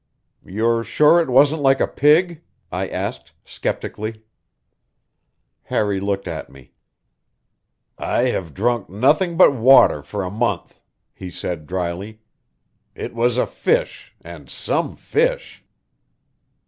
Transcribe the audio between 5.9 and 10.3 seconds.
looked at me. "I have drunk nothing but water for